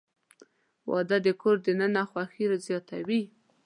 •واده 0.89 1.17
د 1.25 1.27
کور 1.41 1.55
دننه 1.65 2.01
خوښي 2.09 2.45
زیاتوي. 2.67 3.21